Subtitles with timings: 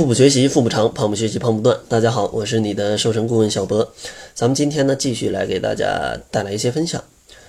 [0.00, 1.78] 腹部学习，腹部长；胖不学习，胖不断。
[1.86, 3.86] 大家好，我是你的瘦身顾问小博。
[4.34, 7.04] 咱们今天呢，继续来给大家带来一些分享。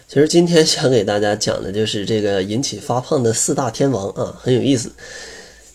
[0.09, 4.92] 其实今天想给大家讲的就是这个引起发胖的四大天王啊，很有意思。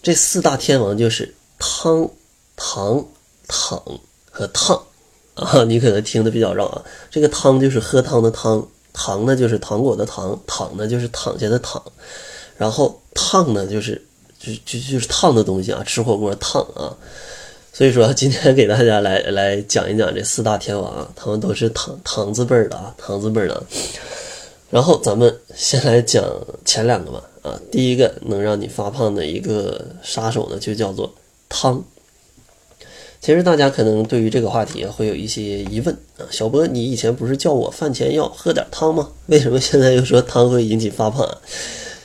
[0.03, 2.11] 这四大天王就是汤、
[2.57, 3.03] 糖、
[3.49, 3.83] 躺
[4.31, 4.79] 和烫
[5.33, 5.65] 啊。
[5.65, 6.85] 你可能听的比较绕啊。
[7.11, 11.83] 这个汤就是喝汤的汤，糖呢就是糖果的糖，躺呢就是躺下的躺，
[12.59, 14.03] 然后烫呢就是。
[14.39, 16.95] 就就就是烫的东西啊，吃火锅烫啊，
[17.73, 23.63] 所以说今天给大家来来讲一讲这四大天王啊，他们都是糖糖字辈儿的啊，糖字辈儿的。
[24.71, 26.25] 然后咱们先来讲
[26.65, 31.13] 前两个吧啊，第一个能让你发胖的一个杀手呢，就叫做
[31.49, 31.83] 汤。
[33.21, 39.09] 其实大家可能对于这个话题会有一些疑问啊，小波，你以前不是叫我饭前要喝点汤吗？
[39.27, 41.25] 为什么现在又说汤会引起发胖？
[41.27, 41.39] 啊？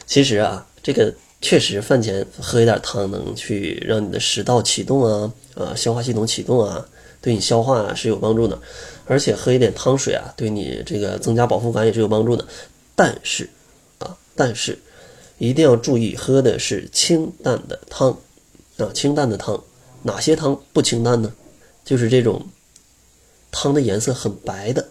[0.07, 1.13] 其实啊，这个。
[1.41, 6.85] 确实，饭前喝一点汤能去让你的食道启动啊，啊，消化系统启动啊，
[7.19, 8.57] 对你消化是有帮助的。
[9.07, 12.45] 而且喝一点汤水啊，对你这个增加饱腹感也是有帮助的。
[12.95, 13.49] 但是，
[13.97, 14.77] 啊，但是
[15.39, 18.15] 一定要注意喝的是清淡的汤
[18.77, 19.61] 啊，清淡的汤。
[20.03, 21.33] 哪些汤不清淡呢？
[21.83, 22.47] 就是这种
[23.51, 24.87] 汤的颜色很白的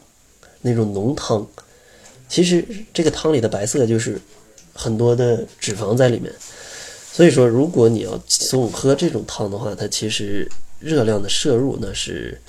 [0.60, 1.46] 那种浓汤。
[2.28, 4.20] 其实这个汤里的白色就是。
[4.74, 6.32] 很多的脂肪在里面，
[7.12, 12.40] 所以说，如果你要总喝这种汤的话，它其实热量的摄入那是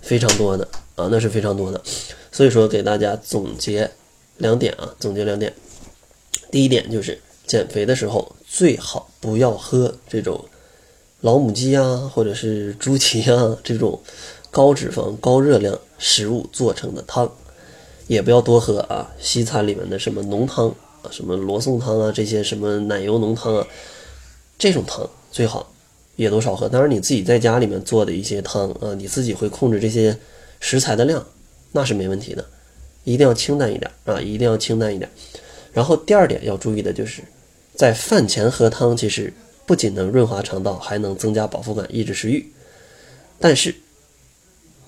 [0.00, 1.82] 非常多的啊，那是非常多的。
[2.30, 3.90] 所以说，给大家总结
[4.38, 5.52] 两点啊，总结两点。
[6.50, 10.44] 第一点就是减肥的时候最好不要喝这种
[11.20, 14.00] 老母鸡啊，或者是猪蹄啊这种
[14.50, 17.30] 高脂肪、高热量食物做成的汤，
[18.06, 20.74] 也不要多喝啊西餐里面的什么浓汤。
[21.10, 23.66] 什么罗宋汤啊，这些什么奶油浓汤啊，
[24.58, 25.72] 这种汤最好
[26.16, 26.68] 也都少喝。
[26.68, 30.16] 当然，你自己在家里面做的一些汤啊，你自己会控制这些
[30.60, 31.24] 食材的量，
[31.72, 32.44] 那是没问题的。
[33.04, 35.10] 一定要清淡一点啊，一定要清淡一点。
[35.72, 37.22] 然后第二点要注意的就是，
[37.74, 39.32] 在饭前喝汤，其实
[39.64, 42.52] 不仅能润滑肠道，还能增加饱腹感，抑制食欲。
[43.38, 43.74] 但是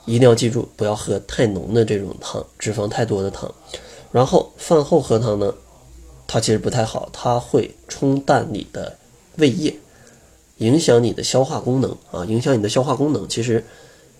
[0.04, 3.50] 一定要记住，不要喝太浓的这种汤，脂肪太多的汤。
[4.10, 5.54] 然后饭后喝汤呢？
[6.32, 8.97] 它其实不太好，它会冲淡你的
[9.37, 9.76] 胃液，
[10.56, 13.28] 影响你的消化功能啊，影响你的消化功能。
[13.28, 13.62] 其实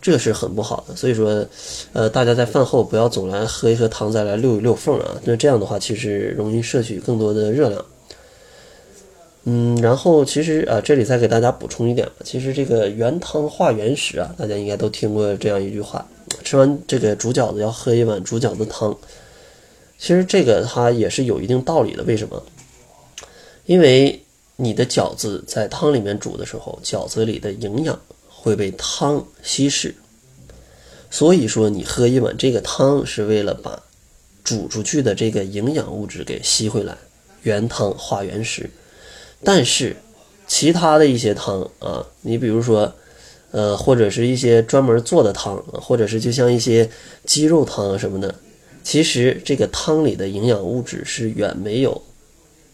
[0.03, 1.47] 这是很不好的，所以说，
[1.95, 7.83] 呃，大家在饭后不要总来喝一喝汤再来溜一溜缝啊，那这样的话其实容易摄取更多的热量。
[9.45, 16.07] 嗯，然后其实啊，这里再给大家补充一点吧，其实这个原汤化原食啊，大家应该都听过这样一句话：
[16.45, 18.95] 吃完这个煮饺子要喝一碗煮饺子汤。
[20.03, 22.43] 其实这个它也是有一定道理的，为什么？
[23.67, 24.21] 因为
[24.57, 27.97] 你的饺子在汤里面煮的时候，饺子里的营养
[28.29, 29.95] 会被汤稀释，
[31.09, 33.81] 所以说你喝一碗这个汤是为了把
[34.43, 36.99] 煮出去的这个营养物质给吸回来，
[37.43, 38.69] 原汤化原食。
[39.45, 39.95] 但是
[40.49, 42.93] 其他的一些汤啊，你比如说，
[43.53, 46.91] 呃，或者是一些专门做的汤，或者是就像一些
[47.25, 48.35] 鸡肉汤什么的。
[48.83, 52.03] 其实这个汤里的营养物质是远没有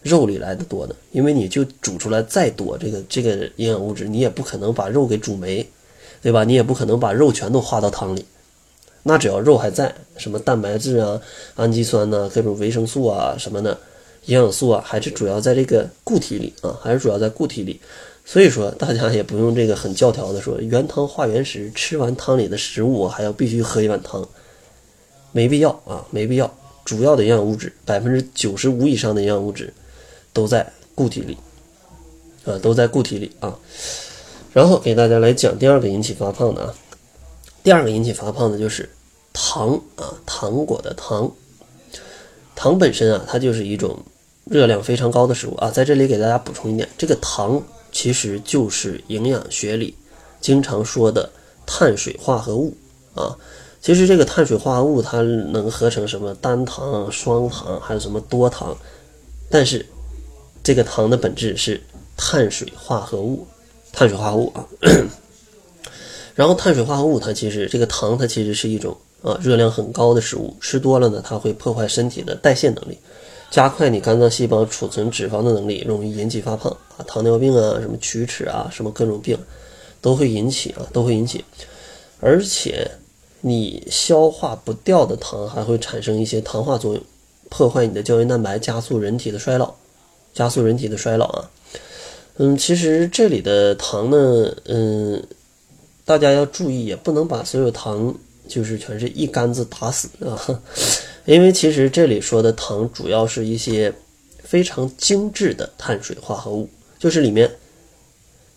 [0.01, 5.65] 肉里来的多的，因为你就煮出来再多，这个这个营养物质你也不可能把肉给煮没，
[6.21, 6.43] 对吧？
[6.43, 8.25] 你也不可能把肉全都化到汤里。
[9.03, 11.21] 那只要肉还在，什么蛋白质啊、
[11.55, 13.77] 氨基酸呐、各种维生素啊什么的
[14.25, 17.79] 营养素啊，还是主要在这个固体里啊，还是主要在固体里。
[18.25, 24.27] 所以说大家也不用这个很教条的说原汤化原食，吃完汤里的食物还要必须喝一碗汤。
[25.31, 26.53] 没必要啊，没必要。
[26.85, 29.71] 主要的营养物质，百分之九十五以上的营养物质
[30.33, 31.37] 都在固体里，
[32.45, 33.55] 啊，都在固体里啊。
[34.53, 36.73] 然后给大家来讲第二个引起发胖的啊，
[37.61, 38.89] 第二个引起发胖的就是
[39.33, 41.31] 糖啊，糖果的糖。
[42.55, 43.97] 糖本身啊，它就是一种
[44.45, 45.69] 热量非常高的食物啊。
[45.69, 47.61] 在这里给大家补充一点，这个糖
[47.91, 49.95] 其实就是营养学里
[50.41, 51.31] 经常说的
[51.67, 52.75] 碳水化合物
[53.13, 53.37] 啊。
[53.81, 58.77] 其实这个碳水化合物它能合成什么单糖、双糖，还有什么多糖，
[59.49, 59.85] 但是
[60.61, 61.79] 这个糖的本质是
[62.17, 63.47] 碳水化合物，
[63.93, 64.67] 碳水化合物啊。
[66.35, 72.97] 然后碳水化合物它其实这个糖它其实是一种啊热量很高的食物，吃多了呢它会破坏身体的代谢能力，
[73.49, 79.37] 加快你肝脏细胞储存脂肪的能力，容易引起发胖啊，糖尿病啊，什么龋齿啊，什么各种病
[80.01, 81.45] 都会引起啊，都会引起，
[82.19, 82.91] 而且。
[83.41, 87.03] 你消化不掉的糖还会产生一些糖化作用，
[87.49, 89.73] 破坏你的胶原蛋白，加速人体的衰老，
[90.33, 91.49] 加速人体的衰老啊。
[92.37, 95.21] 嗯，其实这里的糖呢，嗯，
[96.05, 98.15] 大家要注意，也不能把所有糖
[98.47, 100.61] 就是全是一竿子打死啊，
[101.25, 103.93] 因为其实这里说的糖主要是一些
[104.43, 107.49] 非常精致的碳水化合物，就是里面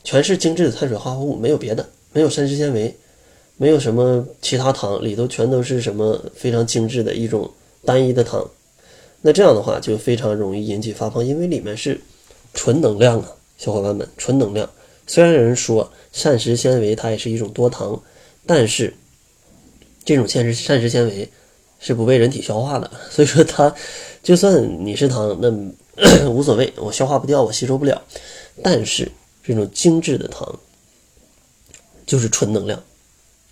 [0.05, 2.96] 全是精致的碳水化合物，没有别的，没有膳食纤维，
[3.56, 7.50] 没有什么其他糖，里头全都是什么非常精致的一种
[7.84, 8.49] 单一的糖。
[9.20, 12.00] 那这样的话就非常容易引起发胖，因为里面是
[12.54, 13.32] 纯能量啊。
[13.56, 14.69] 小伙伴们，纯能量。
[15.06, 18.02] 虽然有人说膳食纤维它也是一种多糖，
[18.44, 18.93] 但是
[20.04, 21.28] 这种膳食膳食纤维
[21.78, 23.72] 是不被人体消化的， 所以说它
[24.20, 28.02] 就算你是糖，那无所谓，我消化不掉，我吸收不了。
[28.64, 29.08] 但是
[29.44, 30.58] 这种精致的糖
[32.04, 32.82] 就是纯能量，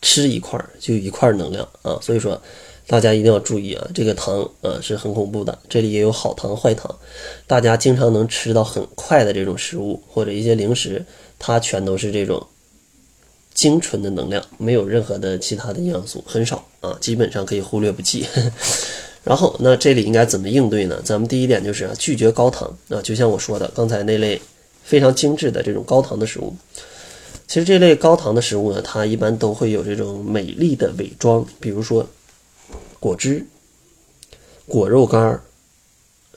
[0.02, 2.40] 吃一块就一块能量啊，所以说。
[2.86, 5.56] 大家一定要注意啊，这个糖啊是很恐怖的。
[5.68, 6.92] 这里也有好糖坏糖，
[7.46, 11.04] 大家经常能吃到很快的这种食物或者一些零食，
[11.38, 12.44] 它全都是这种
[13.54, 18.26] 精纯的能量，没有任何的其他的营养素，很少啊，基本上可以忽略不计。
[19.22, 21.00] 然后那这里应该怎么应对呢？
[21.04, 24.42] 咱们第一点就是拒绝高糖啊，就像我说的刚才那类
[24.82, 26.52] 非常精致的这种高糖的食物。
[27.50, 32.06] 其实这类高糖的食物呢，它一般都会有这种美丽的伪装，比如说。
[33.00, 33.44] 果汁、
[34.66, 35.42] 果肉干、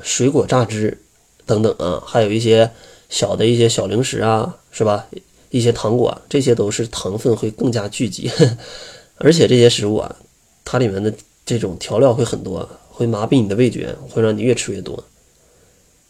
[0.01, 0.97] 水果榨汁
[1.45, 2.71] 等等啊，还有一些
[3.09, 5.05] 小的一些小零食啊，是吧？
[5.51, 8.31] 一些糖果，这些都是糖分会更加聚集，
[9.19, 10.15] 而且这些食物啊，
[10.65, 11.13] 它里面的
[11.45, 15.03] 这种调料会很多，会麻痹你的味觉，会让你越吃越多，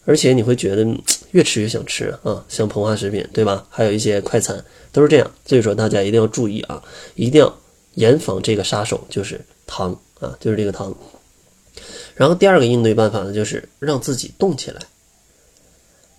[0.06, 0.86] 而且你会觉得
[1.34, 3.64] 越吃越想吃啊，像膨化食品，对吧？
[3.70, 6.82] 还有一些快餐都是这样，所以说大家一定要注意啊，
[7.14, 7.56] 一定要
[7.94, 9.96] 严防这个杀手，就是糖。
[10.20, 10.96] 啊，就是这个糖。
[12.16, 14.82] 然后第二个应对办法呢，就是让自己动起来。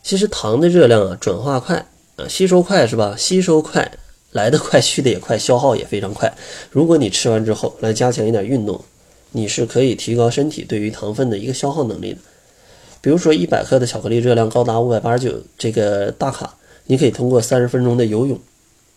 [0.02, 1.76] 其实糖的热量啊，转化快
[2.16, 3.16] 啊，吸收快是吧？
[3.16, 3.90] 吸收快，
[4.32, 6.30] 来得快，去的也快，消耗也非常快。
[6.70, 8.84] 如果你吃完之后来加强一点运动，
[9.30, 12.18] 你是可以提高身体对于糖分的一个消耗能力的。
[13.04, 16.54] 比如说一百克的巧克力热量高达五百八十九这个大卡，
[16.86, 18.40] 你可以通过三十分钟的游泳，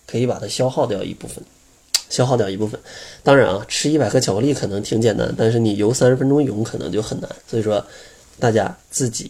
[0.10, 1.44] 可以把它消耗掉一部分。
[2.10, 2.80] 消耗掉一部分，
[3.22, 7.30] 当然啊，吃一百克巧克力可能挺简单，但是你游三十分钟泳可能就很难。
[7.46, 7.86] 所以说，
[8.40, 9.30] 大家自己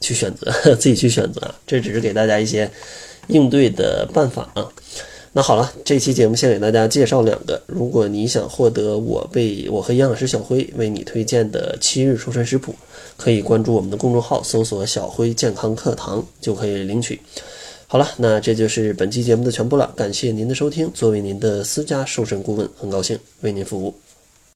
[0.00, 1.54] 去选择， 自己去选择。
[1.66, 2.70] 这只是给大家一些
[3.26, 4.66] 应对的办法啊。
[5.36, 7.60] 那好了，这期节目先给大家介绍两个。
[7.66, 12.74] 如果你想获得我被我和营养师小辉为你推荐的七日瘦身食谱，
[13.18, 17.20] 可以关注我们的公众号，搜索“小辉健康课堂”就可以领取。
[17.86, 19.92] 好了，那这就是本期节目的全部了。
[19.94, 20.90] 感谢您的收听。
[20.94, 23.94] 作为您的私家瘦身顾问，很高兴为您服务。